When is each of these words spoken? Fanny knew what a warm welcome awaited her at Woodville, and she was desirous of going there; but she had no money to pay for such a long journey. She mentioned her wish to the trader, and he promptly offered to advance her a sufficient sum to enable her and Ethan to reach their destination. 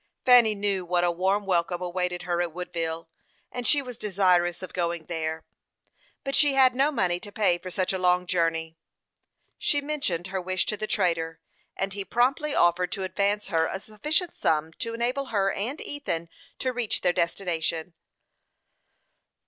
Fanny 0.25 0.55
knew 0.55 0.83
what 0.83 1.03
a 1.03 1.11
warm 1.11 1.45
welcome 1.45 1.79
awaited 1.79 2.23
her 2.23 2.41
at 2.41 2.51
Woodville, 2.53 3.07
and 3.51 3.67
she 3.67 3.83
was 3.83 3.99
desirous 3.99 4.63
of 4.63 4.73
going 4.73 5.05
there; 5.05 5.45
but 6.23 6.33
she 6.33 6.53
had 6.55 6.73
no 6.73 6.91
money 6.91 7.19
to 7.19 7.31
pay 7.31 7.59
for 7.59 7.69
such 7.69 7.93
a 7.93 7.99
long 7.99 8.25
journey. 8.25 8.75
She 9.59 9.79
mentioned 9.79 10.25
her 10.33 10.41
wish 10.41 10.65
to 10.65 10.75
the 10.75 10.87
trader, 10.87 11.39
and 11.77 11.93
he 11.93 12.03
promptly 12.03 12.55
offered 12.55 12.91
to 12.93 13.03
advance 13.03 13.49
her 13.49 13.67
a 13.67 13.79
sufficient 13.79 14.33
sum 14.33 14.73
to 14.79 14.95
enable 14.95 15.25
her 15.25 15.51
and 15.53 15.79
Ethan 15.79 16.29
to 16.57 16.73
reach 16.73 17.01
their 17.01 17.13
destination. 17.13 17.93